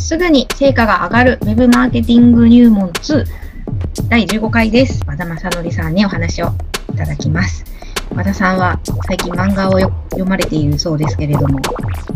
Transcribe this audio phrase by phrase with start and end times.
[0.00, 3.24] すぐに成果が上がる Web マーケティング入門2
[4.08, 5.02] 第15回です。
[5.06, 6.48] 和田正則さんにお話を
[6.92, 7.64] いただきます。
[8.16, 11.60] 和田さんは最近漫画をよ読まれているそうですけれども、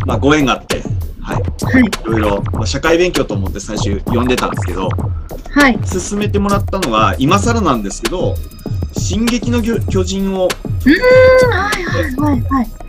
[0.07, 0.83] まあ、ご縁があって、
[1.21, 1.43] はい。
[1.43, 4.89] はい、いろいろ、まあ、社会勉強と思って最初読んでたんですけど、
[5.51, 8.35] はい、勧めてもらったのは、今更なんですけど、
[8.97, 10.49] 進撃の巨巨人を
[10.87, 12.84] うん、はい、はい、はい、はい、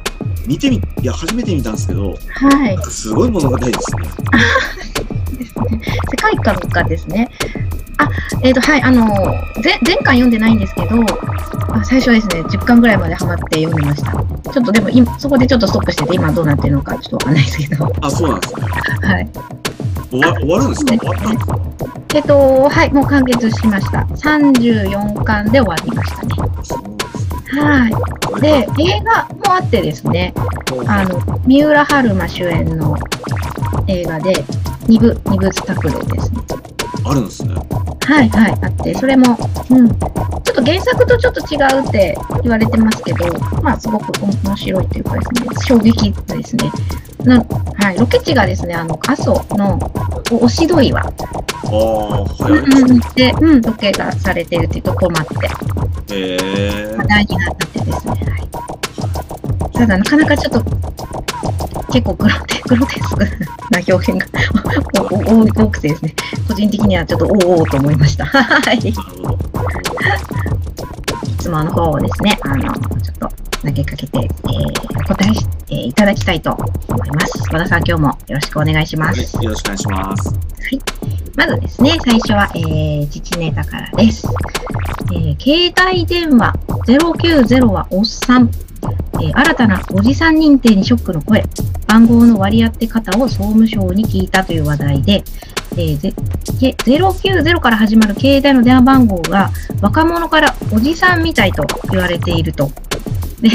[0.47, 4.03] 見てみ、いや、初めて見たんですけど、はい、すごい物語ですね。
[5.39, 5.81] ですね。
[6.11, 7.29] 世界観がですね。
[7.97, 8.09] あ、
[8.43, 9.07] えっ、と、はい、あの、
[9.61, 10.87] ぜ前回読んでないんですけど、
[11.73, 14.11] あ最初はですね、10巻ぐらいまでハマって読んでました。
[14.11, 18.61] ちょっとでも今、そこでちょっとストップしてて、今どうなってるのかちょっとわかんないですけど、あ、そうなんですね。
[19.01, 19.29] はい。
[20.11, 20.97] 終わ終わるんですか？
[20.97, 21.59] 終わったんですか
[22.15, 23.99] えっ、と、はい、もう完結しました。
[23.99, 26.94] 34巻で終わりましたね。
[27.61, 27.89] は
[28.37, 28.41] い。
[28.41, 30.33] で、映画もあってですね、
[30.87, 32.97] あの、三浦春馬主演の
[33.87, 34.33] 映画で、
[34.87, 36.41] 二部、二部作でですね、
[37.05, 37.53] あるんですね。
[37.53, 39.37] はいはい、あって、それも、
[39.69, 43.25] うん、ちょっと原作とちょっと違うって言われてますけど、
[43.61, 46.71] まあ、すごく面白いというかですね、衝撃ですね。
[47.27, 47.43] な
[47.85, 49.79] はい、ロケ地がですね、あの、阿蘇の
[50.31, 51.09] お押し戸岩あ
[51.63, 53.15] あ、はい。
[53.15, 55.25] で、うん、ロケがされてるっていうところもあっ
[56.07, 59.71] て、へえ話題になっててですね、はい。
[59.71, 60.63] ただ、なかなかちょっと、
[61.91, 63.23] 結構グロテグロテスク
[63.71, 64.27] な表現が
[65.01, 66.15] おお多多くてですね、
[66.47, 68.25] 個人的にはちょっとおおおと思いました。
[68.25, 68.79] はい。
[68.79, 69.37] なるほど。
[71.39, 77.43] 質問の方をですね、あの、ちょっと投げかけて、えーお答えし、えーいただきたいと思います。
[77.51, 79.35] 和田さん、今日もよろしくお願いしまはいす。
[79.43, 80.35] よろしくお願いします。
[81.35, 84.27] まずですね、最初は、えー、自治ネタからです。
[85.13, 86.53] えー携帯電話
[86.87, 88.49] 090はおっさん。
[89.15, 91.43] えー新たなおじさん認定にショックの声。
[91.87, 95.23] 番号の割り当て方を総務省に聞いたという話題で、
[95.73, 96.13] えーぜ
[96.59, 99.49] け090から始まる携帯の電話番号が
[99.81, 102.71] 若者からおじさんみたいと言われていると。
[103.49, 103.51] で、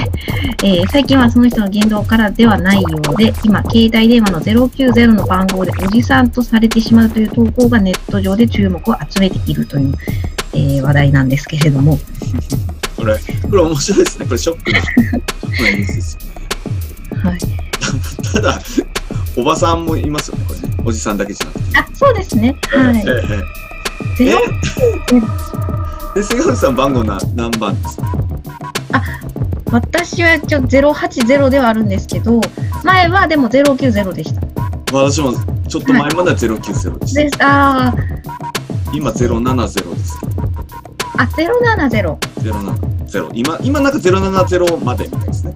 [0.62, 9.94] えー最近はその人の言動からではないようで、今、携帯電話の090の番号でおじさんとされてしまうという投稿がネット上で注目を集めているという、
[10.54, 11.98] えー話題なんですけれども、
[12.96, 13.16] これ、
[13.48, 14.26] これ面白いですね。
[14.26, 14.78] これショックな。
[17.30, 17.38] はい。
[18.32, 18.60] ただ、
[19.36, 20.76] おばさんもいますよね、これね。
[20.84, 21.78] おじさんだけじゃなくて。
[21.78, 22.54] あ、そうですね。
[22.68, 23.04] はい。
[23.06, 23.10] え
[24.20, 24.38] えゼロ
[26.14, 28.02] で、瀬川さん番号な何番ですか？
[29.72, 32.40] 私はちょっと080ではあるんですけど、
[32.82, 34.40] 前はでも090でした。
[34.92, 35.32] 私も
[35.68, 37.14] ちょっと前までは090です。
[37.14, 37.36] です。
[37.40, 37.94] あ
[38.92, 40.18] 今070です。
[41.16, 42.16] あ、あ、070。
[43.06, 43.30] 070。
[43.34, 45.54] 今、今なんか070までみたいですね。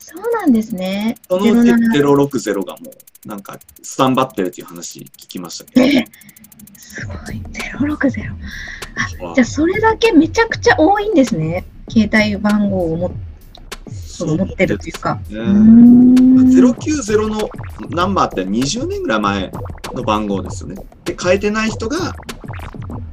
[0.00, 1.16] そうなんですね。
[1.28, 2.90] そのうち07 060がも
[3.24, 6.04] う、なんか、スタンバってるっていう話聞きましたけえ
[6.76, 7.40] すごい。
[7.86, 8.32] 060。
[9.22, 9.34] ど。
[9.34, 11.64] じゃあ、それだけめちゃくちゃ多いんですね。
[11.92, 13.10] 携帯番号を持っ
[13.88, 15.14] そう持ってるというか。
[15.14, 16.14] ねうーん
[16.52, 17.50] 090の
[17.90, 19.52] ナンバーって20年ぐらい前
[19.94, 20.76] の番号ですよね。
[21.04, 22.14] で、変えてない人が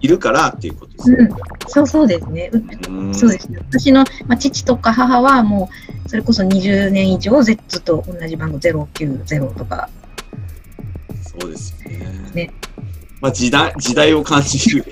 [0.01, 1.29] いるからっていうことですよね。
[1.67, 2.49] そうそうですね。
[2.53, 3.59] ううんそうですね。
[3.69, 5.69] 私の、まあ、父とか母はも
[6.05, 9.89] う、それこそ20年以上、ずっと同じ番号090とか。
[11.39, 12.31] そうですよね。
[12.33, 12.53] ね
[13.21, 14.85] まあ時代、時代を感じる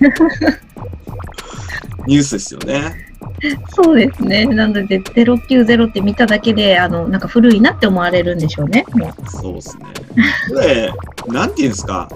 [2.08, 3.07] ニュースですよね。
[3.70, 4.46] そうですね。
[4.46, 8.86] なので、090って見ただけで、あの、なんか古いなって思われるんでしょうね。
[8.94, 9.86] もうそうですね。
[10.50, 10.92] これ、
[11.28, 12.10] なんていうんですか。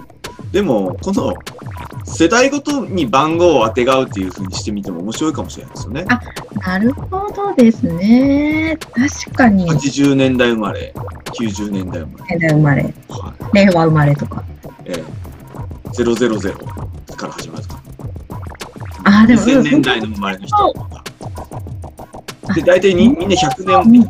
[0.52, 1.34] でも、この
[2.04, 6.06] 世代ごとに番号を当てがうっていうふうにしてみても面白いかもしれないですよね。
[6.66, 8.78] なるほどですね。
[8.92, 10.94] 確かに、80年代生まれ、
[11.26, 14.44] 90年代生ま現代生まれ、れ、はい令和生まれとか。
[14.86, 15.04] ええ
[15.94, 17.82] 000から始まるとか。
[19.04, 21.04] ああ、でも、2000年代の生まれの人とか。
[22.54, 24.10] で、大体にみんな100年、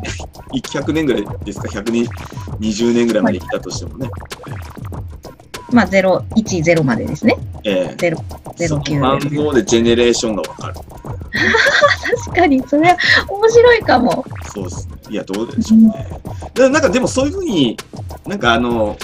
[0.52, 4.10] 100年ぐらいですか、120年ぐらいまで来たとしてもね。
[5.70, 7.36] まあ、010までですね。
[7.64, 8.18] ええゼロ
[8.68, 10.74] その09番号でジェネレーションがわかる。
[12.24, 12.96] 確かに、それは
[13.28, 14.24] 面白いかも。
[14.52, 14.94] そうですね。
[15.10, 16.06] いや、どうでしょうね。
[16.54, 17.76] でなんか、でもそういうふうに、
[18.26, 18.96] なんかあの、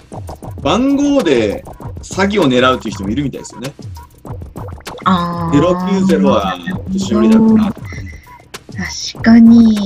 [0.60, 1.64] 番号で
[2.02, 3.72] 詐欺を狙うっていう人もいるみたいですよね。
[5.48, 5.90] ああ。
[5.90, 6.58] 090は
[6.88, 7.72] 年寄りだから。
[9.14, 9.76] 確かに。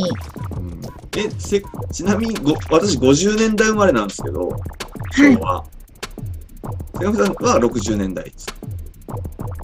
[0.57, 0.83] うん
[1.15, 1.63] えせ
[1.93, 4.49] ちなみにご私50年代生まれなんですけど、
[5.15, 5.63] 昭和。
[6.99, 8.47] 瀬上さんは60年代です。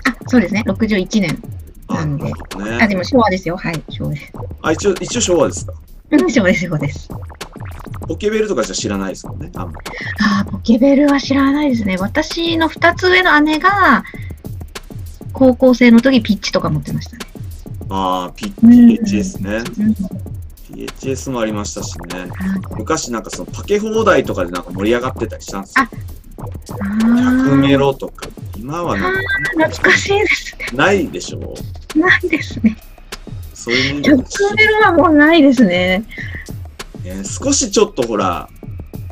[0.05, 0.63] あ、そうですね。
[0.67, 1.43] 61年。
[1.87, 2.89] あ、なんであ、ね。
[2.89, 3.57] でも昭和ですよ。
[3.57, 4.33] はい、昭和です。
[4.61, 5.73] あ、一応、一応昭和ですか？
[6.11, 7.09] うん昭和です、昭和です。
[8.07, 9.51] ポケベルとかじゃ知らないですもんね。
[9.55, 9.79] あんま
[10.21, 11.97] あーポケベルは知らないですね。
[11.99, 14.05] 私の2つ上の姉が、
[15.39, 17.27] 高校生の時ピッチとか持ってましたね。
[17.91, 19.63] ああ、P- うん PHS ね。
[19.79, 22.29] うん、PHS もありましたしね。
[22.77, 25.87] 昔なんかそのパケ放題とかでなんか盛り上がってたりしたんですよ。
[26.37, 28.29] 100メあロとか。
[28.59, 29.21] 今はなんか
[29.65, 30.67] あ、懐かしいですね。
[30.75, 31.55] ないでしょ
[31.95, 32.77] ないですね。
[33.55, 36.05] そういうもんじゃない100メロはもうないですね。
[37.05, 38.49] ね少しちょっとほら、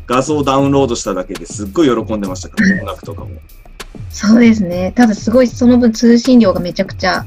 [0.08, 3.30] 画像ダウンロードしただけですっごい喜んでましたから、音楽とかも
[4.16, 4.92] そうですね。
[4.96, 7.26] ただすごいその分通信量がめちゃくちゃ。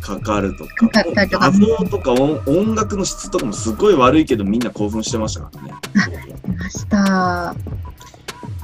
[0.00, 0.88] かかるとか。
[0.88, 5.74] かかとか画像とか音音楽の質とかもすっごい悪いけどみんな興奮してましたからね。
[6.46, 6.96] 出ました。
[6.96, 7.50] ま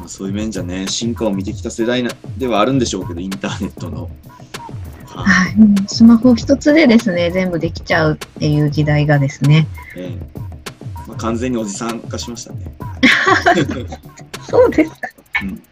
[0.06, 4.08] あ、そういう面じゃね、進化を見てきた世代なではあるんでしょうけど、インターネットの。
[5.08, 5.54] はい
[5.86, 9.66] スマホ一つでですね、全部できちゃうっていう時代がですね。
[9.94, 10.40] ええ
[11.06, 12.74] まあ、完全におじさん化しましたね。
[14.48, 14.96] そうですか。
[15.42, 15.62] うん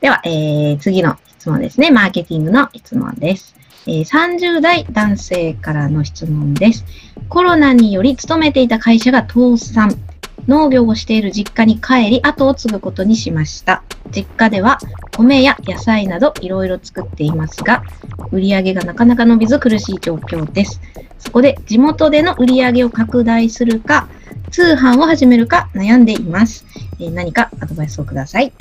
[0.00, 1.90] では、えー、次の質問ですね。
[1.90, 3.56] マーケティングの質問です。
[3.86, 6.84] えー30代男性からの質問です。
[7.28, 9.98] コロナにより勤めていた会社が倒産。
[10.46, 13.82] 農業をしている実家に帰り、後を継ぐことにしました。
[14.10, 14.78] 実家では
[15.16, 17.82] 米や野菜などいろいろ作っていますが、
[18.30, 20.80] 売り上げがなかなか伸びず苦しい状況です。
[21.18, 24.08] そこで地元での売り上げを拡大するか、
[24.52, 26.64] 通販を始めるか悩んでいます。
[27.00, 28.52] えー何かアドバイスをください。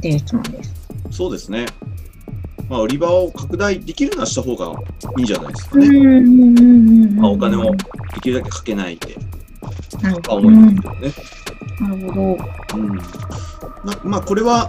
[0.00, 0.74] という質問です。
[1.10, 1.66] そうですね。
[2.68, 4.80] まあ、売り場を拡大できるのはした方が
[5.18, 6.20] いいんじゃないですかね。
[7.20, 9.16] まあ、お金をできるだけかけないで、
[10.00, 10.50] なるほど。
[10.50, 10.74] ね。
[11.80, 12.36] なるほ
[12.72, 12.78] ど。
[12.78, 12.96] うん。
[12.96, 14.68] ままあ、これは、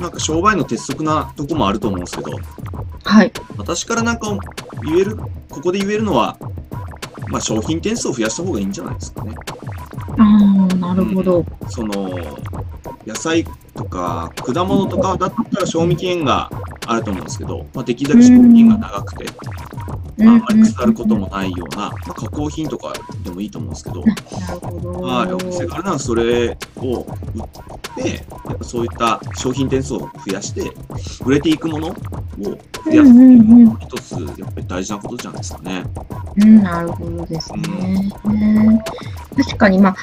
[0.00, 2.38] なんか商売の鉄則なとこもあると思うんですけど、
[3.04, 3.32] はい。
[3.56, 4.36] 私からなんか
[4.84, 6.36] 言える、ここで言えるのは、
[7.28, 9.34] まあ、商品点数を増やした方がいいんじゃないですかね。
[10.18, 11.44] ああ、なるほど。
[11.68, 12.18] その、
[13.06, 13.44] 野菜
[13.74, 16.50] とか果物とかだったら賞味期限が
[16.86, 19.26] あると思うんですけど、まあ、できるだけ賞味期限が長くて、
[20.16, 22.92] まあ、あんまり腐ることもないような、まあ、加工品とか
[23.22, 25.00] でもいいと思うんですけど、なるほど。
[25.02, 30.72] まあ、お店からならそれを売って、やっぱそういった商品点数を増やして、
[31.24, 31.94] 売れていくもの
[32.40, 35.84] を増やすっていうのが一つ、やっぱり大事なことじゃないですかね。
[36.36, 38.12] うん、なるほどですね。
[39.36, 39.96] 確かに、まあ、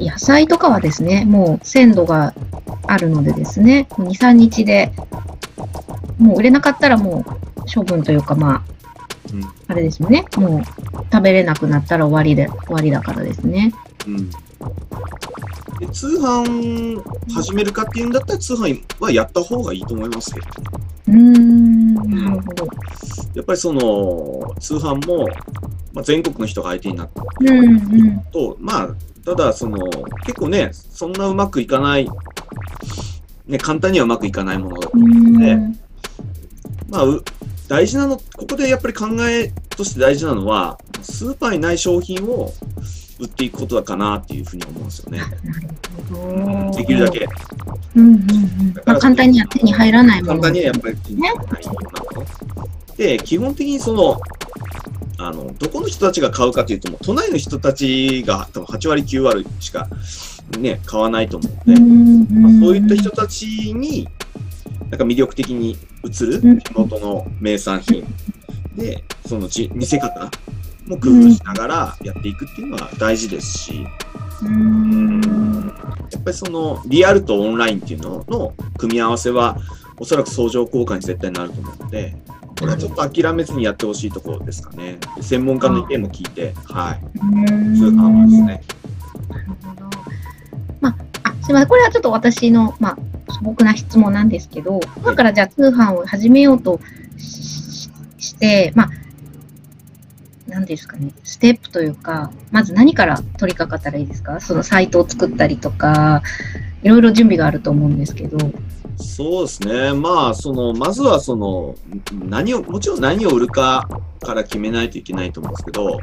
[0.00, 2.34] 野菜とかはですね、もう鮮度が
[2.86, 4.92] あるのでですね、2、3日で、
[6.18, 8.62] もう売れなかったらもう処分というか、まあ、
[9.32, 10.62] うんあれですよね、もう
[11.12, 13.72] 食べれなくなったら終わりで、終わりだからですね。
[14.06, 14.30] うん
[15.78, 17.02] で通販
[17.32, 20.46] 始めるかっていうんだったら通販はやった方がいいと思いますけど、
[21.08, 22.66] うーん、なるほど。
[23.34, 25.28] やっぱりその通販も、
[25.92, 28.20] まあ、全国の人が相手になってうんうん。
[28.32, 28.88] と、まあ、
[29.24, 29.78] ただその
[30.24, 32.08] 結構ね、そんなうまくいかない、
[33.46, 35.78] ね、簡単にはうまくいかないものうーん
[36.88, 37.22] まあ、う
[37.68, 42.52] 大事なの、ここでやっぱり考えとして大事なのは、スーパーにない商品を
[43.18, 45.20] 売っていくことだかなっていうふうに思うんですよね。
[46.76, 47.26] できるだけ。
[47.94, 48.74] うんうんうん。
[48.84, 50.40] まあ、簡単には手に入らないもの。
[50.40, 52.26] 簡単にはやっぱり手に入らないようなもの。
[52.96, 54.20] で、基本的にその、
[55.18, 59.88] あの、どこの人たちが買うかというと、もう都内の人たちが多分8割9割しか
[60.58, 64.08] ね、買わないと思うので、まあ、そういった人たちに、
[64.90, 68.06] なんか魅力的に映るうん地元の名産品
[68.76, 70.30] で、そのち見せ方
[70.90, 73.86] も工夫しながらやっていくっていうのは大事ですし、
[74.42, 75.20] うん
[76.10, 79.58] やっぱりそのリアルとオンラインっていうのの組み合わせは、
[79.98, 82.16] おそらく相乗効果に絶対なると思うので、
[82.58, 84.98] これはちょっと諦めずにやってほしいところですかね。
[85.20, 87.18] 専門家の意見も聞いて、はい。
[87.76, 88.62] 通販はですね。
[89.28, 89.90] なるほど。
[90.80, 91.68] まあ、あ、すみません。
[91.68, 96.80] これはちょっと私の、まあ、素朴な質問なんですけど、今からじゃあ通販を始めようと
[97.18, 98.90] しして、まあ、
[100.56, 104.40] 何ですかね、ステップというか、まず何から取り掛かったらいいですか？
[104.40, 106.22] そのサイトを作ったりとか、
[106.82, 108.38] いろいろ準備があると思うんですけど。
[108.96, 109.92] そうですね。
[109.92, 111.74] まあ、その、まずはその、
[112.26, 113.86] 何を、もちろん何を売るか
[114.22, 115.98] から決めないといけないと思うんですけど、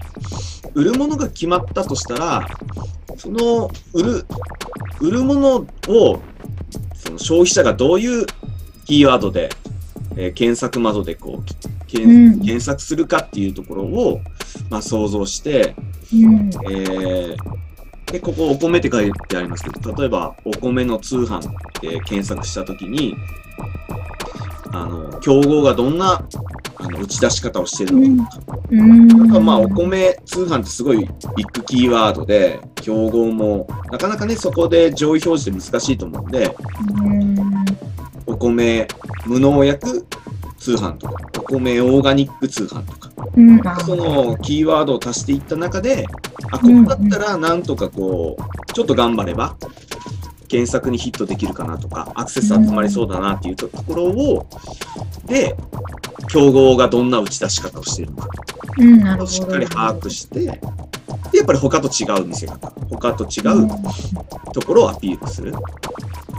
[0.75, 2.47] 売るものが決まったとしたら、
[3.17, 4.25] その、売る、
[4.99, 5.55] 売るもの
[5.87, 6.21] を、
[6.93, 8.27] その消費者がどういう
[8.85, 9.49] キーワードで、
[10.15, 14.21] えー検索窓でこう、検索するかっていうところを、
[14.69, 15.75] まあ、想像して、
[16.13, 16.49] うん。
[16.69, 17.63] えー
[18.13, 21.41] で、ここお米って書いてありますけど、例えばお米の通販っ
[21.81, 23.15] て検索したときに、
[24.71, 26.23] あの、競合がどんな
[26.75, 29.07] あの打ち出し方をしているのかとか、うん。
[29.07, 31.07] なんかまあ、お米通販ってすごいビッ
[31.53, 36.55] グキーワードで、競合も、なかなかね、そこで上位表示って難しいと思うんで、
[37.03, 37.65] うん。
[38.27, 38.87] お米
[39.25, 40.05] 無農薬
[40.57, 43.67] 通販とか、お米オーガニック通販とか、うん。
[43.67, 46.05] あそのキーワードを足していった中で、
[46.51, 49.55] あ、ここだったらなんとかこう、ちょっと頑張れば、
[50.53, 54.45] 検索にヒットできるかなとか、アクセス集まりそうだなっていうところを、
[55.25, 55.55] で、
[56.27, 58.29] 競合がどんな打ち出し方をしているのか
[58.77, 59.23] うん、なるほど。
[59.23, 60.55] をしっかり把握して、で、や
[61.43, 63.67] っぱり他と違う見せ方、他と違う
[64.53, 65.53] ところをアピールする。
[65.53, 65.61] こ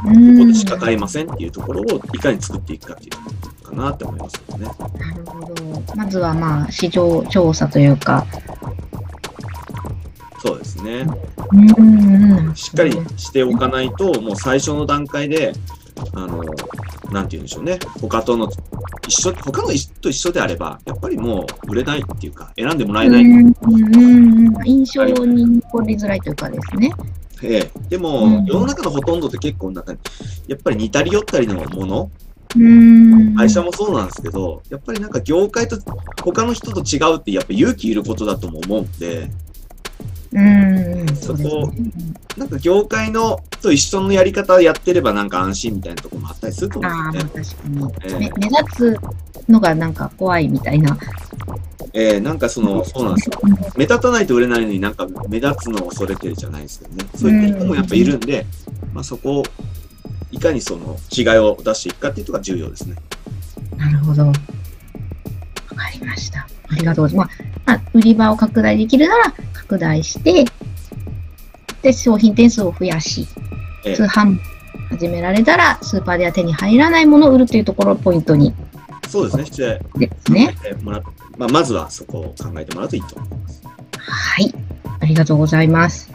[0.06, 0.38] うん。
[0.38, 4.66] こでしか買えませんっていうところをいかに作っていくかっていうかなって思いますけどね。
[4.96, 5.96] なるほど。
[5.96, 8.24] まずはまあ、市場調査というか。
[10.44, 11.06] そうですね。
[12.54, 15.54] しっかりしておかないと、もう最初の段階で、
[16.12, 16.44] あの、
[17.10, 17.78] なんて言うんでしょうね。
[17.98, 18.50] 他との、
[19.08, 23.24] 一緒、他の人と一緒であれば、やっぱりもう売れないっていうか、選んでもらえない。
[24.66, 26.92] 印象に残りづらいというかですね。
[27.42, 29.94] ええでも、うん世の中のほとんどって結構なんか、
[30.46, 32.10] やっぱり似たり寄ったりのもの、
[32.54, 33.34] うん。
[33.34, 35.78] 会社もそうなんですけど、やっぱりなんか業界と
[36.22, 39.30] 他の人と違うってやっぱ勇気いることだとも思うんで、
[40.34, 41.06] うん。
[41.16, 41.90] そうですそね。
[42.36, 47.90] なんか業界のと一緒のやり方やってればなんか安心みたいなところもあったりすると思ああ、うんまあです確よね。
[48.00, 48.18] かに。
[48.18, 50.98] め目立つのがなんか怖いみたいな。
[51.92, 53.40] ええなんかその、そうなんですよ。
[53.76, 57.04] 目立たないと売れないのになんか目立つのを恐れてるじゃないですけどね。
[57.14, 58.44] そういった人もやっぱいるんで、
[58.92, 59.44] まあそこを
[60.32, 62.96] いかにその違いを出していくかっていうのが重要ですね。
[63.76, 64.32] なるほど。
[65.76, 66.46] わかりました。
[66.68, 67.42] ありがとうございます。
[67.66, 70.44] まあ、まあ、売り場を拡大できるなら拡大して、
[71.82, 73.26] で、商品点数を増やし、
[73.84, 74.38] ええ通販
[74.90, 78.54] 始められたら、スーパーでは手に入らないものを売るというところをポイントに
[79.08, 79.44] そうですね。
[79.46, 80.54] してですね。
[80.82, 81.00] ま
[81.46, 83.62] あ、まずはそこを考えてもらうといいと思います。
[83.98, 84.54] はい。
[85.00, 86.10] ありがとうございます。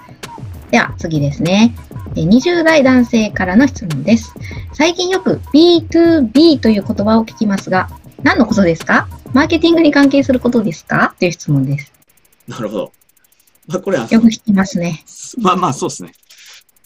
[0.71, 1.73] では、次ですね。
[2.15, 4.33] え20代男性からの質問です。
[4.73, 7.89] 最近よく B2B という言葉を聞きますが、
[8.23, 9.07] 何のことですか？
[9.33, 11.15] マーケティングに関係することですか？
[11.19, 11.91] という質問です。
[12.47, 12.91] なるほど。
[13.67, 15.03] まあ、これは、よく聞きますね。
[15.37, 16.11] まあまあそうですね。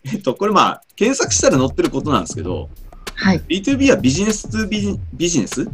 [0.05, 2.69] えっと、これまあ、検索したら載ってることなんですけど、
[3.15, 3.41] はい。
[3.47, 5.65] B2B はビジネス2ビジビジネス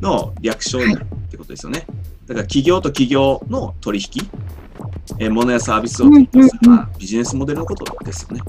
[0.00, 1.86] の略称になるってことですよね。
[2.26, 4.28] だから企業と企業の取引、
[5.18, 8.42] えー物やサービスを提供する、まあ、ビジネスモデルのことですよね。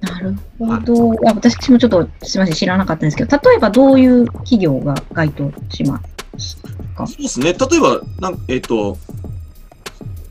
[0.00, 1.12] なるほど。
[1.28, 6.00] あ私もちょっとすみません、知らなかったんですけど、例えばどういう企業が該当しま
[6.38, 6.56] す？
[6.98, 7.52] かそうですね。
[7.52, 8.98] 例えば、なんえっ、と、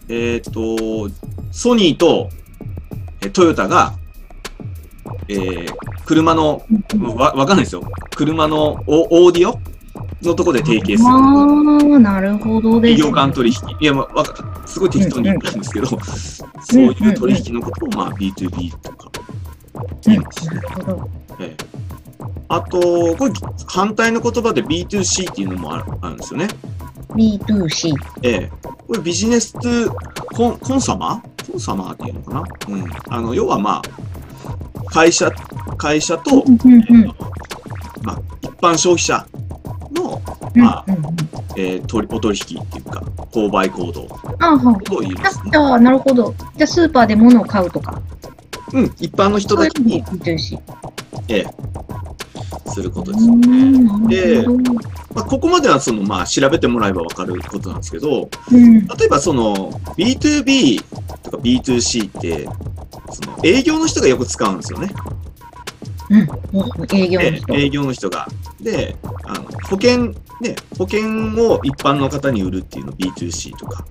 [0.10, 1.10] えっ、と、
[1.52, 2.30] ソニーと
[3.22, 3.94] えートヨタが、
[5.28, 5.74] えー
[6.06, 6.66] 車の、
[7.18, 7.84] わ、わかんないですよ。
[8.16, 9.60] 車のオオーディオ
[10.26, 11.10] のとこで提携する。
[11.10, 13.56] ああ、なるほどです、企業間取引。
[13.82, 15.98] いや、まあ、わかすごい適当に言ったんですけど、そ
[16.76, 19.12] ういう取引のことを、まあ、B2B とか
[20.08, 20.22] うん、な。
[20.22, 20.30] る
[20.76, 21.10] ほど。
[21.42, 21.88] ええ
[22.50, 23.32] あと、これ、
[23.68, 26.48] 反対の言葉で B2C っていうのもあるあるんですよね。
[27.10, 27.94] B2C。
[28.24, 28.52] ええ
[28.88, 29.54] これビジネス
[30.34, 32.44] コンコンサマコンサマーっていうのかな？
[32.70, 32.86] うん。
[33.10, 35.30] あの、要はまあ、会社、
[35.78, 36.46] 会社と、
[38.04, 39.26] まあ、一般消費者
[39.92, 40.22] の、
[40.56, 40.86] うんまあ
[41.58, 43.02] えー取りお取引っていうか、
[43.32, 44.08] 購買行動
[44.40, 45.74] あはと言いますねあ、。
[45.74, 46.34] あなるほど。
[46.56, 48.02] じゃあ、スーパーで物を買うとか。
[48.74, 50.60] うん、一般の人だけに、B2C。
[51.30, 51.46] ええ
[52.78, 53.48] することうですよね。
[53.48, 54.74] ん、なるほど。
[55.16, 58.86] まあ、ここまではその、まあ、調べてもらえばわかることなんですけど、うん。
[58.86, 60.84] 例えばその B2B
[61.24, 62.48] とか B2C って、
[63.12, 64.90] その営業の人がよく使うんですよね。
[66.10, 66.96] うん。
[66.96, 67.54] 営業の人。
[67.54, 68.28] え営業の人が。
[68.62, 71.02] で、あの保険、ね、保険
[71.50, 73.86] を一般の方に売るっていうの B2C とか、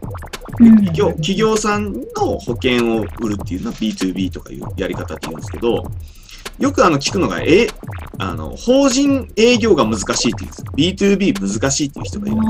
[0.59, 5.85] でうん企業企業さんの保険を売るっていうのは B2B とかいうやり方って言うんですけど、
[6.59, 7.67] よくあの聞くのが、え、
[8.19, 11.07] あの、法人営業が難しいって言うんです。
[11.07, 12.37] B2B 難しいっていう人がいる。
[12.39, 12.41] あ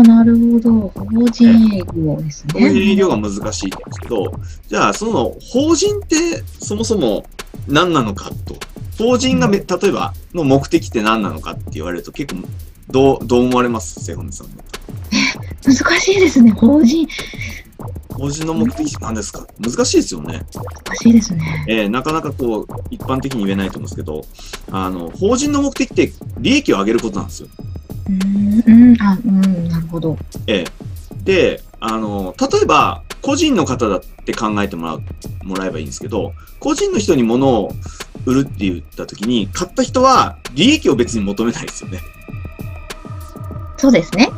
[0.00, 0.88] あ、なるほど。
[0.94, 2.96] 法人営業です法人営ね。
[2.96, 4.32] 業が難しいって言うんですけど、
[4.68, 7.26] じゃあその法人ってそもそも
[7.68, 8.56] 何なのかと。
[8.98, 12.42] 法人がめ、例えばの目的って何なのかって言われると結構
[12.90, 14.02] どう、どう思われます？
[14.04, 14.52] セゴンさんも。
[15.64, 16.50] 難しいですね。
[16.52, 17.06] 法人。
[18.20, 19.46] 法人の目的何ですか？
[19.58, 20.42] 難しいですよね。
[20.84, 21.64] 難しいですね。
[21.68, 24.26] えーなかなかこう、一般的に言えないと思うんですけど、
[24.70, 27.48] あの、法人の目的って利益を上げることなんですよ。
[28.08, 30.18] うーん、うん、あ、うん、なるほど。
[30.46, 35.02] ええで、あの、例えば、個人の方だって考えてもらう、
[35.44, 37.72] もらえばいいんですけど、個人の人に物を
[38.26, 42.00] 売るって言った時に、買った人は利益を別に求めないですよね。
[43.78, 44.28] そうですね。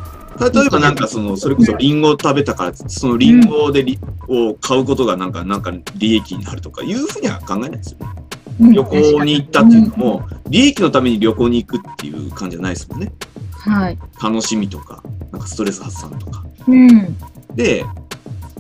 [0.40, 3.98] 例えばなんかその、それこそリンゴを食べたから、そのリンゴでリ、
[4.28, 8.06] を買うことがなんか、なんか利益になるとかいうふうには考えないですよね。
[8.16, 13.12] うん旅行に行ったっていうのも、利益のために旅行に行くっていう感じじゃないですもんね。
[13.58, 13.98] はい。
[14.22, 16.44] 楽しみとか、なんかストレス発散とか。
[16.68, 17.16] うん。
[17.54, 17.84] で、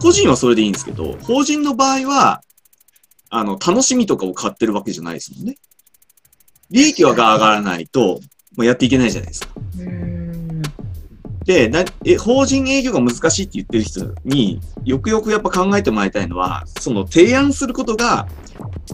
[0.00, 2.42] 個人はそれでいいんですけど、法人の場合は、
[3.30, 5.56] あの、楽しみとかを買ってるわけじゃないですもんね。
[6.70, 8.20] 利益はが上がらないと、
[8.56, 9.48] もうやっていけないじゃないですか。
[9.78, 10.11] うん。
[11.44, 18.26] で、なえ法人営業が難しいって言ってる人によくよくやっぱ考えてもらいたいのは、その提案することが、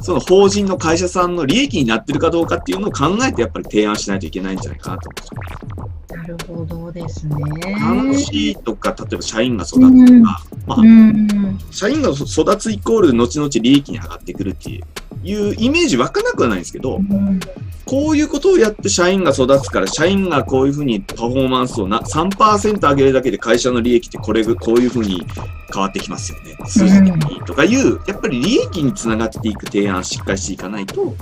[0.02, 6.16] その法人の会社さんの利益になってるかどうかっていうのを考えてやっぱり提案しないといけないんじゃないかなと思うんですよ。
[6.16, 7.34] なるほどですね。
[7.74, 11.58] 楽しいとか、例えば社員が育つとか、まあう、ん。
[11.70, 14.82] 社員が育つイコール後々利益に上がってくるっていう
[15.24, 17.40] いうイメージ湧かなくはないんですけど、うん
[17.88, 25.26] こういうことをやって社員が育つから、社員がこういうふうにパフォーマンスをな3%上げるだけで会社の利益ってこれぐ、こういうふうに
[25.72, 26.56] 変わってきますよね。
[26.66, 31.14] 数字的にとかいう、やっぱり利益につながっていく提案をしっかりしていかないと、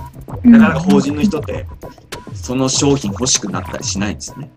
[0.43, 1.65] なかなか法人の人って、
[2.33, 4.49] その商品欲しくなったりしないんですよね。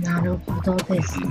[0.00, 1.26] なるほどですね。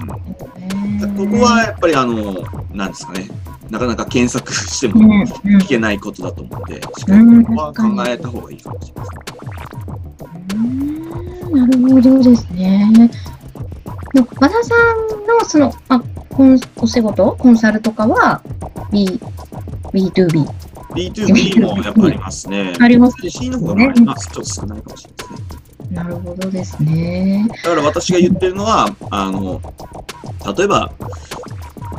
[1.18, 3.28] ここはやっぱりあの、なんですかね、
[3.70, 10.46] なかなか検索してうん、もうんいけないことだと思うので、しっかりここは考えた方がいいかもしれないですね。
[10.56, 10.96] うん
[11.56, 13.10] なるほどですね。
[14.22, 18.42] 和田さんのそのあコンお仕事、コンサルとかは
[18.92, 19.20] B
[19.94, 20.46] B2B
[20.94, 22.74] B2B もやっぱありますね。
[22.80, 25.66] あります C の方がまあまあちょっと少ないかもしれないですね。
[25.92, 27.48] なるほどですね。
[27.64, 29.62] だから私が言ってるのは、あの、
[30.58, 30.92] 例えば、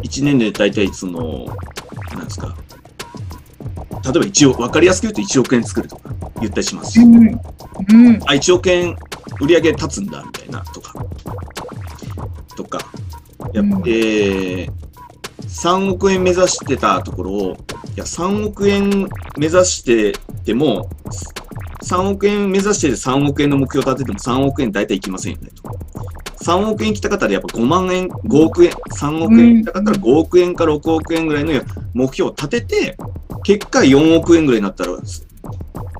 [0.02, 1.46] 1年で大体その、
[2.14, 2.54] なんですか、
[4.04, 7.14] 例えば1億、わかりやすく言うと1億円作るとか言ったりしますし、うん。
[7.14, 8.16] うん。
[8.26, 8.96] あ、1億円
[9.40, 10.94] 売り上げ立つんだ、みたいな、とか、
[12.56, 12.78] とか、
[13.52, 14.86] やっうんえー
[15.56, 17.56] 3億円目指してたところを、
[17.94, 19.08] いや、3億円
[19.38, 20.12] 目指して
[20.44, 20.90] ても、
[21.82, 25.62] 3億円目指して3億円の目標を立てても3億円大体いきませんよね、と。
[26.44, 31.52] 3億円来た方でやっぱ5万円、5億円、3億円来た方ら5億円か6億円ぐらいの
[31.94, 32.96] 目標を立てて、
[33.44, 34.98] 結果4億円ぐらいになったら、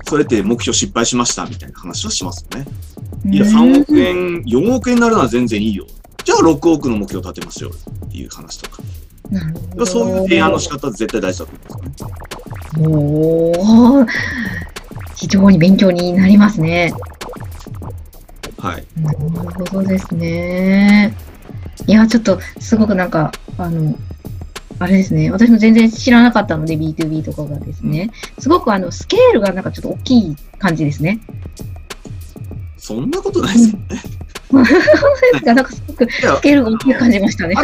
[0.03, 2.67] それって目標失敗しましたみたいな話をしますよね。
[3.29, 5.87] いや、3億円、4億円になるのは全然いいよ。
[6.27, 8.83] じゃあ6億の目標を立てましょうっていう話とか。
[9.31, 9.85] なるほど。
[9.85, 12.87] そういう提案の仕方は絶対大事だと思いますね。
[12.89, 14.07] おー
[15.15, 16.91] 非常に勉強になりますね。
[18.57, 18.85] はい。
[19.01, 21.15] なるほどですね。
[21.85, 23.97] いや、ちょっと、すごくなんか、あの、
[24.79, 25.31] あれですね。
[25.31, 28.11] 私も全然知らなかったので、B2B とかがですね。
[28.37, 31.21] すごくあの、スケールがなんかちょっと大きい感じですね。
[32.87, 34.01] そんなことないですよね。
[35.43, 37.55] なんかすごくスケールが大きく感じましたね。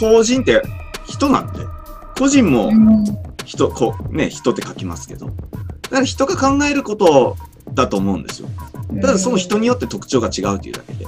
[0.00, 0.62] 法人って
[1.04, 1.60] 人なんで、
[2.18, 3.04] 個人もうん
[3.44, 5.32] 人、こうね、人って書きますけど、だ
[5.90, 7.36] から人が考えること
[7.74, 8.48] だと思うんですよ。
[9.02, 11.04] ただその人によって特徴が違うというだけで。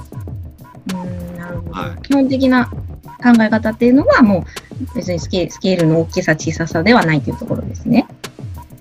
[0.93, 4.45] うんなるほどはい基本的な考え方っていうのはも
[4.79, 8.05] う別にスケスケールの大きさ小ささではないというところですね。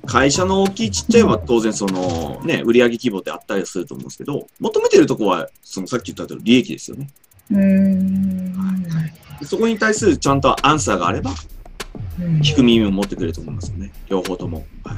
[0.09, 7.11] 会社の大きいちっちゃいは当然そのね、売上規模であったりすると思うんですけど、求めてるとこは、そのさっき言った通り利益ですよね。
[7.51, 8.55] うーん
[9.45, 11.33] そこに対するちゃんとアンサーがあれば、
[12.43, 13.93] 聞く耳を持ってくれると思いますよね。
[14.09, 14.65] 両方とも。
[14.83, 14.97] はい、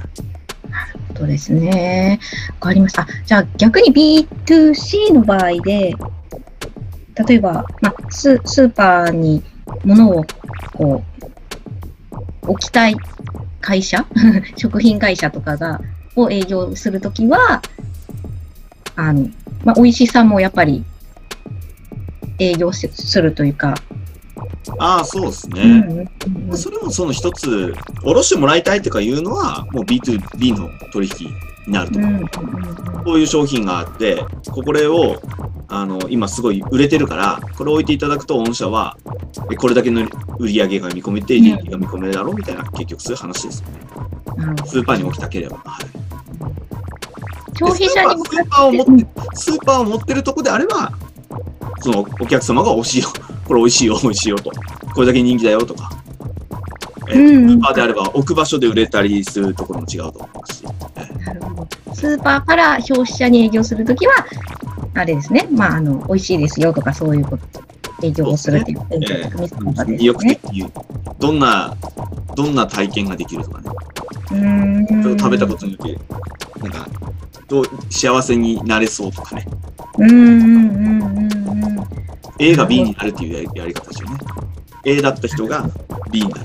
[1.16, 2.20] そうですね。
[2.60, 3.06] わかりました。
[3.26, 5.92] じゃあ逆に B2C の場合で、
[7.28, 9.42] 例えば、まあ、ススーパーに
[9.84, 10.24] 物を
[10.72, 11.02] こ
[12.44, 12.96] う置きたい
[13.60, 14.06] 会社？
[14.56, 15.80] 食品会社とかが、
[16.16, 17.62] を営業するときは、
[18.96, 19.28] あの、
[19.64, 20.84] まあ、美味しさもやっぱり
[22.38, 23.74] 営業しするというか、
[24.78, 26.08] ああ、そうですね。
[26.52, 31.28] それもその一つ、おろしてもらいたいとかいうのは、もう B2B の取引
[31.70, 32.18] になるとうん思う。
[32.18, 35.22] うんうんこういう商品があって、これを、
[35.68, 38.98] あの、今すごい売れてるから、これを置いていただくと、御社は、
[39.50, 40.06] えこれだけの
[40.38, 42.34] 売り上げが見込めて、利益が見込めるだろう？
[42.34, 44.54] みたいな、結局そういう話ですよね。
[44.66, 45.56] スーパーに置きたければ。
[45.64, 45.86] はい。
[47.58, 50.92] 消費者にもスーパーを持って、スーパーを持ってるとこであれば、
[51.80, 53.08] そのお客様が美味しいよ、
[53.46, 54.50] これ美味しいよ、美味しいよと、
[54.94, 55.90] これだけ人気だよとか、
[57.12, 60.64] えうんスーパーであれば置く場所で売れたりするところも違うと思いますし、
[60.96, 61.68] えなるほど。
[61.94, 64.12] スーパーから消費者に営業するときは、
[64.94, 65.46] あれですね。
[65.50, 70.36] まあ、あの、美味しいですよとか、そういうこと、営業をするっていう、営業え見せ方です魅力ね。
[70.36, 70.72] 的に、
[71.18, 71.76] どんな、
[72.34, 73.70] どんな体験ができるとかね、
[74.30, 75.02] うーん。
[75.02, 75.98] それを食べたことによって、
[76.62, 76.88] なんか、
[77.48, 79.46] どう幸せになれそうとかね、
[79.98, 81.86] うんうんうんうんうん。
[82.38, 84.16] A が B になるっていうやりやり方ですよね。
[84.84, 85.68] A だった人が
[86.10, 86.44] B になる。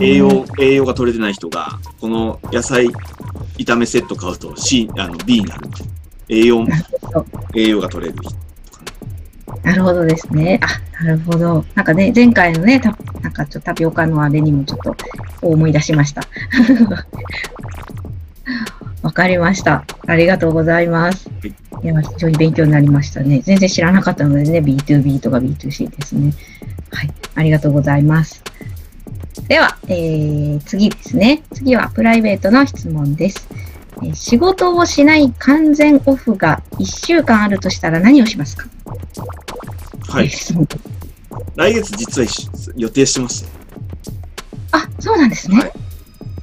[0.00, 2.88] 栄養、栄養が取れてない人が、この野菜
[3.58, 5.68] 炒めセット買うと C、あの B になる。
[6.28, 6.66] 栄養。
[7.54, 8.34] 栄養が取れる人。
[9.62, 10.60] なるほどですね。
[10.62, 11.64] あ、なるほど。
[11.74, 14.94] なんかね、前回のね、たなんかちょっとタピオカのあれにもちょっと
[15.42, 16.22] 思い出しました。
[19.02, 19.84] わかりました。
[20.06, 21.30] ありがとうございます。
[21.82, 23.40] いや、非常に勉強になりましたね。
[23.40, 26.32] 全然知らなかったのでね、B2B とか B2C ですね。
[26.90, 27.12] はい。
[27.34, 28.42] ありがとうございます。
[29.48, 31.42] では、えー、次ですね。
[31.52, 33.46] 次はプライベートの質問です。
[34.02, 38.66] えー仕事をしない完全オフが1週間あるとしたら何をしますか？
[40.08, 40.30] はい。
[41.56, 42.28] 来月実は
[42.76, 43.48] 予定してまして、
[44.72, 45.58] あ、そうなんですね。
[45.58, 45.72] はい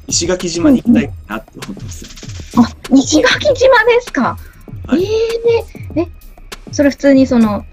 [0.07, 2.05] 石垣島に行きたいなって思ってます。
[2.57, 3.53] あ、石垣島
[3.85, 4.37] ですか？
[4.87, 5.07] はいえ
[5.93, 6.07] えね、
[6.67, 7.65] え、それ普通にその、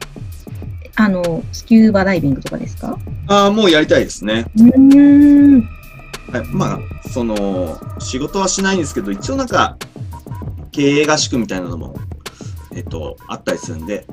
[1.00, 2.98] あの、スキューバダイビングとかですか？
[3.28, 4.46] ああ、もうやりたいですね。
[4.56, 5.60] うーん。
[5.60, 9.76] はい、まあ、その、仕事はしないんですけど、一応なんか、
[10.72, 11.94] 経営合宿みたいなのも、
[12.74, 14.06] えっと、あったりするんで、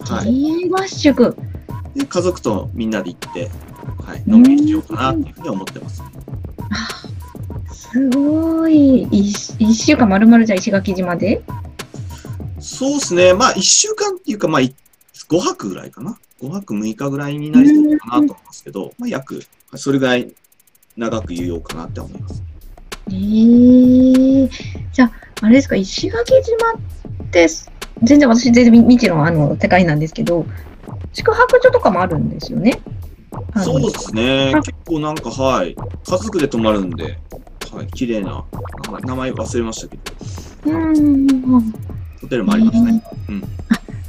[0.00, 0.26] はい。
[0.26, 1.36] 経営合宿。
[1.96, 3.50] で、家族とみんなで行って、
[4.06, 6.02] はい、のんびりしようかなっていうふうに思ってます。
[7.72, 9.02] すごい。
[9.10, 11.42] 一一週間丸々じゃあ石垣島で？
[12.60, 13.34] そうですね。
[13.34, 14.74] まあ、一週間っていうか、まあ、い
[15.32, 16.18] 5泊ぐらいかな。
[16.42, 19.40] 5泊6日ぐらいになりそうかなと思いますけど、まあ、約、
[19.76, 20.30] それぐらい
[20.94, 22.42] 長く言おうかなって思います。
[23.10, 24.50] ええ
[24.92, 27.48] じゃあ、あれですか、石垣島って、
[28.02, 30.44] 全然私、全然未知のあの世界なんですけど、
[31.14, 32.82] 宿泊所とかもあるんですよね。
[33.56, 34.60] そうですねあ。
[34.60, 35.74] 結構なんか、はい。
[35.74, 37.18] 家族で泊まるんで、
[37.72, 37.86] はい。
[37.86, 38.44] 綺麗な、
[39.06, 40.02] 名前忘れましたけど、
[40.66, 41.72] うーん。
[42.20, 43.02] ホテルもありますね。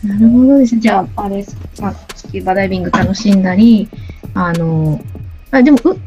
[0.03, 0.81] なるほどですね。
[0.81, 1.55] じゃあ、あれです。
[1.79, 3.87] まあ、スキューバダイビング楽しんだり、
[4.33, 4.99] あの、
[5.51, 5.97] あでも、う、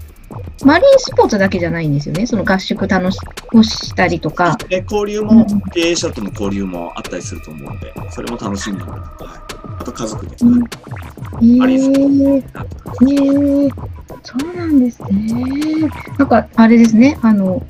[0.65, 2.27] マリンスポーツだけじゃないんですよね？
[2.27, 3.19] その合宿楽し、
[3.55, 4.57] をしたりとか。
[4.69, 9.03] で、交流も、経営者との交流もあったりすると思うんで、それも楽しんだら、はい。
[9.81, 10.69] あと家族で、うんは
[11.41, 13.71] いえマリンスポー、えー、
[14.23, 15.89] そうなんですね。
[16.19, 17.19] なんか、あれですね。
[17.23, 17.65] あの、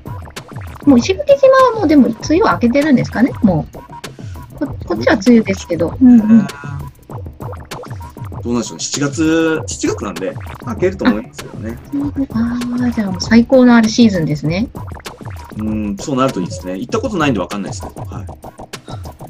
[0.87, 3.33] もう石垣島はもうでも梅雨は明けてるんですかね？
[3.43, 3.79] もう。
[4.59, 5.97] ここっちは梅雨ですけど。
[6.01, 6.47] うんうん。
[8.43, 11.77] どうなんでしょう、7月、7月なんで、開けると思いますよね。
[12.33, 14.69] ああ、じゃあ最高のあるシーズンですね。
[15.59, 16.79] うん、そうなるといいですね。
[16.79, 18.27] 行ったことないんでわかんないですけど、はい。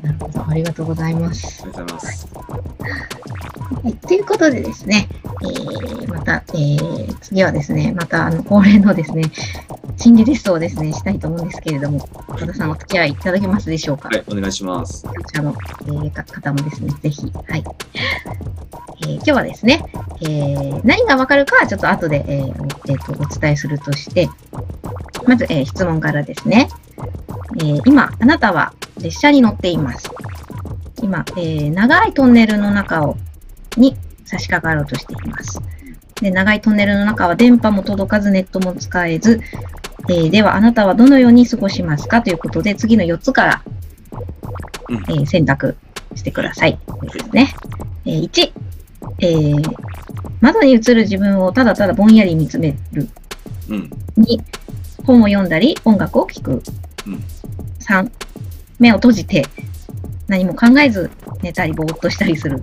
[0.07, 0.47] なるほど。
[0.49, 1.63] ありがとうございます。
[1.63, 2.29] ありがとうございます。
[3.67, 5.09] はい、ということでですね、
[5.43, 9.25] えー、また、えー、次はですね、またあの恒例のですね、
[9.97, 14.09] 心理テストをですね、したいと思うんですけれども、岡田さんお付き合いいただけますでしょうか？
[14.09, 15.05] はい、お願いします。
[15.05, 15.55] こちらの、
[15.87, 17.65] えーか方もですね、ぜひ、はい。
[19.03, 19.85] えー今日はですね、
[20.21, 22.47] えー何がわかるかはちょっと後で、えー
[22.89, 24.29] えーとお伝えするとして、
[25.27, 26.69] まず、えー質問からですね、
[27.59, 30.09] えー今、あなたは列車に乗っています。
[31.03, 33.17] 今、えー長いトンネルの中を
[33.77, 35.61] に差し掛かろうとしています。
[36.21, 39.41] で長いトンネルの中は電波も届かずネットも使えず、
[40.09, 43.63] えーではあなたはどのように過ごしますかということで次の4つから、
[44.89, 45.77] うんえー選択
[46.15, 46.79] してください。
[47.13, 47.55] ですね。
[48.07, 48.53] えー1、
[49.21, 49.75] えー
[50.41, 53.09] 窓に映る自分をただただぼんやり見つめる。
[53.69, 53.91] うん。
[54.19, 54.39] 2、
[55.05, 56.63] 本を読んだり音楽を聴く。
[57.07, 57.23] うん
[57.81, 58.11] 3、
[58.79, 59.45] 目を閉じて
[60.29, 61.11] 何も考えず
[61.43, 62.63] 寝たりぼーっとしたりする。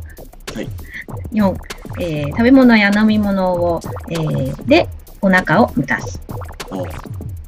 [0.54, 0.68] はい
[1.34, 1.56] 4、
[2.00, 4.88] えー食べ物や飲み物を、えーで
[5.22, 6.22] お腹を満たす。
[6.70, 6.86] お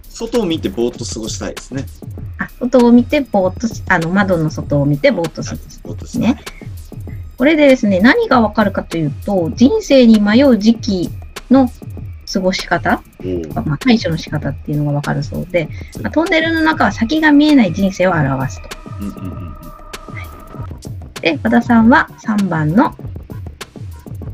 [0.09, 1.85] 外を見てぼーっと過ごしたいですね。
[2.37, 5.59] あ、外を見てぼーっとし、あの窓の外を見てぼーっとする。
[5.83, 6.21] ぼーっとしたい。
[6.21, 6.39] ね。
[7.37, 11.09] これでですね、何がわかるかというと、人生に迷う時期
[11.51, 11.69] の
[12.31, 13.03] 過ごし方、
[13.65, 15.67] まあ、対処の仕方っていうのがわかるそうで、
[16.01, 18.69] まあ、トンネルの中は先が見えない人生を表すと。
[19.01, 19.55] うんうんうんうん。
[21.21, 22.95] で、和田さんは3番の、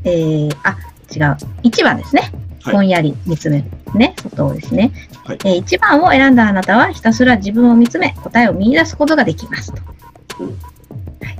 [0.04, 0.76] えー、あ、
[1.14, 1.36] 違う。
[1.68, 2.32] 1番ですね。
[2.62, 3.64] はいぼんやり見つめる。
[3.98, 4.92] ね、外をですね。
[5.24, 9.82] はいえー1番を選んだあなたはひたすら自分を見つめ、答えを見出すことができますと。
[10.40, 11.38] うんはい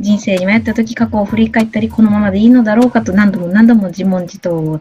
[0.00, 4.80] 人生に迷った時、過去を振り返ったり、このままでいいのだろうかと何度も何度も自問自答を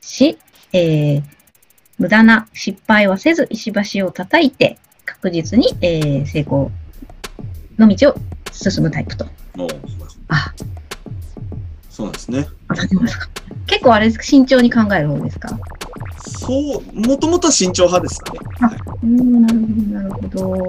[0.00, 0.38] し、
[0.72, 1.22] えー
[1.98, 6.70] 無駄な失敗はせず、石橋を叩いて、確実に、えー成功
[7.78, 8.14] の道を
[8.52, 9.26] 進むタイプと。
[10.28, 10.52] あ、
[11.96, 12.46] そうなんですね。
[13.66, 15.58] 結構あれですか、慎重に考える方ですか？
[16.26, 18.38] そう、もともとは慎重派ですかね。
[18.60, 20.68] はいうん、なるほど、なるほ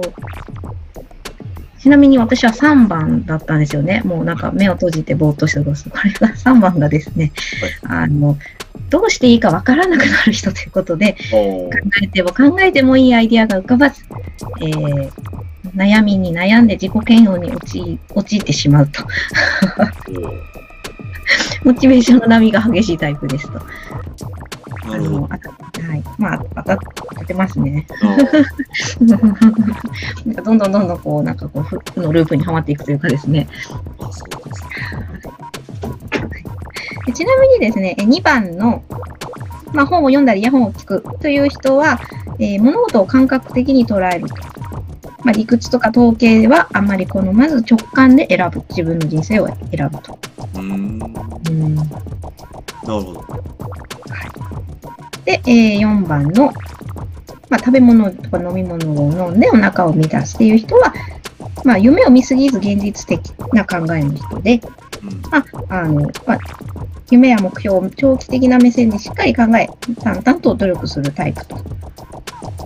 [1.80, 4.00] ちなみに私は3番だったんですよね。
[4.06, 5.90] もうなんか目を閉じてぼーっとして過ごす。
[5.90, 7.30] これが3 番がですね、
[7.86, 8.38] あの、
[8.88, 11.70] どうしていいかわからなくなる人ということで、考
[12.02, 14.02] えても考えてもいいアイディアが浮かばず、
[14.62, 15.10] えー
[15.76, 19.02] 悩みに悩んで自己嫌悪に陥陥ってしまうと。
[21.64, 23.60] モチベーションの波が激しいタイプですと。
[24.90, 25.26] あの。
[25.30, 25.50] あた
[25.82, 26.04] はい。
[26.18, 26.78] まあ、当たっ
[27.26, 27.86] てますね。
[29.00, 29.18] なん
[30.34, 33.48] かどんどんどんどんこう、なんかこう、負のループにはまっていくというかですね。
[33.98, 34.68] あ、そうです
[37.12, 38.82] ちなみにですね、え2番の、
[39.72, 41.98] まあ、本を読んだりイヤホンを聞くという人は、
[42.38, 44.57] えー物事を感覚的に捉えると。
[45.24, 48.62] まあ、理屈とか統計はあんまり好まず直感で選ぶ。
[48.70, 50.18] 自分の人生を選ぶと。
[50.54, 50.98] うーん。
[50.98, 51.12] なる
[51.50, 51.76] うん
[52.84, 53.24] ほど。
[55.24, 56.52] で、えー4番の、
[57.50, 60.92] まあ、食べ物とか飲み物を飲んでお腹を満たすっていう人は、
[61.64, 63.20] まあ、夢を見すぎず現実的
[63.52, 64.60] な考えの人で、
[65.02, 65.22] うん。
[65.30, 66.38] まあ、あの、まあ、
[67.10, 69.68] 夢や目標を長期的な目線でしっかり考え、
[70.02, 71.56] 淡々と努力するタイプと。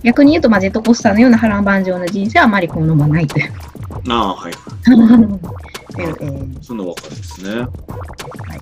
[0.03, 3.53] 逆に言うと、まあ、ジェットコースターのような波乱万丈な人生はあまり好まないという。
[4.09, 4.53] ああ、はい。
[5.93, 7.61] というえーその分かれですね。
[7.61, 7.69] はい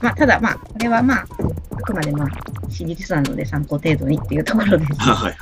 [0.01, 1.27] まあ、ただ、まあ、これはまあ、
[1.71, 2.27] あくまでまあ、
[2.69, 4.91] 私立なので参考程度にっていうところです。
[4.99, 5.35] あはい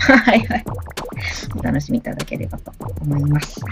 [0.00, 0.18] はい。
[0.18, 0.64] はいはい。
[1.58, 3.60] お楽しみいただければと思います。
[3.60, 3.68] は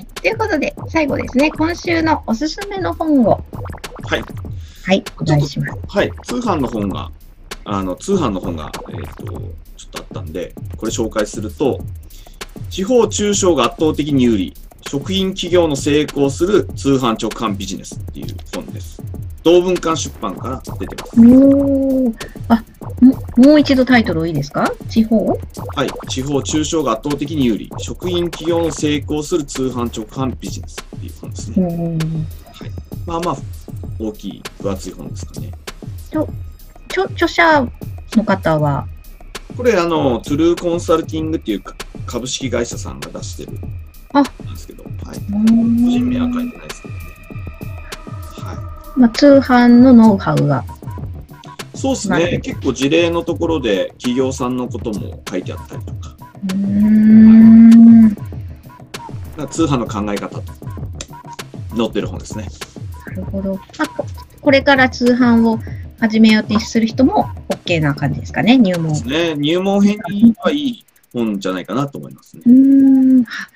[0.00, 0.06] い。
[0.06, 3.44] ということで、最後ですね、今週のおすすめの本を、
[4.04, 4.22] はい。
[4.84, 5.78] はい、お願いします。
[5.88, 6.12] はい。
[6.24, 7.10] 通販の本が、
[7.64, 11.80] あの、通販の本が、えっ、と、ちょっとあったんで、これ紹介すると、
[12.70, 14.54] 地方中小が圧倒的に有利、
[14.88, 19.02] 食品企業の成功する通販直販ビジネスっていう本です。
[19.42, 21.20] 同文館出版から出てます。
[21.20, 22.14] おー
[22.48, 22.64] あ
[23.00, 24.72] も、もう一度タイトルいいですか？
[24.88, 25.38] 地方？
[25.74, 25.90] はい。
[26.08, 31.66] 地方中小が圧倒的に有利、食品企業の成功する通販直販ビジネスっていう本ですね。
[31.66, 31.98] うん
[33.06, 33.36] まあまあ、
[33.98, 35.52] 大きい、分厚い本ですかね。
[36.90, 37.66] 著著者
[38.16, 38.86] の方は、
[39.56, 41.74] これ、あの、トゥルーコンサルティングっていうか
[42.06, 43.58] 株式会社さんが出してる
[44.12, 44.92] あなんですけど、はい。
[44.94, 45.14] 個個
[45.54, 47.00] 人名は書いてないですけどね。
[48.36, 50.64] はまあ、通販のノウハウが。
[51.78, 51.80] い。
[51.80, 52.38] そうですね。
[52.40, 58.16] 結構事例のところで企業さんのことも書いてあったりとか、うーん。
[59.50, 60.42] 通販の考え方と
[61.76, 62.48] 載ってる本ですね。
[63.18, 63.54] るほど。
[63.54, 64.06] まあ、こ
[64.40, 65.58] これから通販を
[66.00, 68.92] 始めようとする人も OK な感じですかね、入門。
[69.04, 69.34] ね。
[69.36, 72.48] 入門編にはいい本じゃないかなと思いますねう。
[72.48, 73.24] ーん。
[73.24, 73.48] は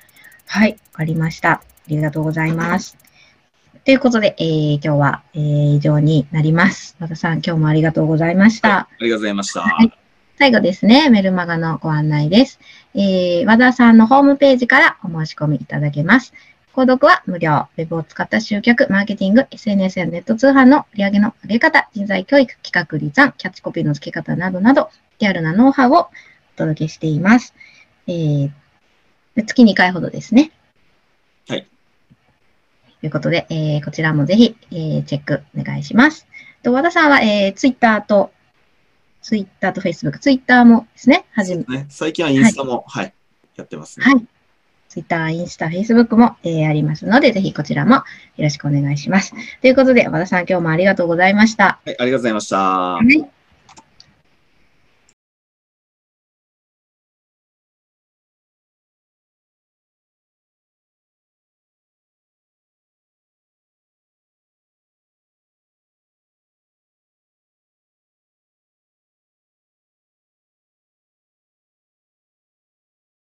[0.45, 1.51] はい、わかりました。
[1.51, 3.02] ありがとうございます。
[3.85, 6.95] ということで、えー今日は、えー以上になります。
[6.99, 8.77] 和田さん、今日もありがとうございました。
[8.79, 9.61] ありがとうございました。
[9.61, 9.91] はい
[10.39, 12.59] 最後ですね、メルマガのご案内です。
[12.95, 16.33] えー和田さんのホームページからお申し込みいただけます。
[16.73, 17.67] 購読は無料。
[17.77, 26.09] ウェブを使った集客、マーケティング、SNS やネット通販の売り上げの上げ方、人材教育、企画立案、キャッチコピーの付け方などなど、リアルなノウハウをお
[26.55, 27.53] 届けしています。
[28.07, 28.51] えー
[29.35, 30.51] 月2回ほどですね。
[33.03, 33.07] はい。
[33.07, 36.27] ということで、えーこちらもぜひ、えーチェックお願いします。
[36.63, 38.31] と和田さんは、えー、ツイッターと、
[39.21, 43.13] ツイッターとフェイスブック、ツイッターもですね、はじめ、ね、最近はインスタも、はい、
[43.55, 44.05] やってますね。
[44.05, 44.25] はい。
[44.89, 48.03] ツイッター、インスタ、フェイスブックも、えーありますので、ぜひこちらもよ
[48.37, 49.33] ろしくお願いします。
[49.61, 51.79] ということで、和田さん、今日もありがとうございました。
[51.85, 52.57] はい、ありがとうございました。
[52.57, 53.42] はい。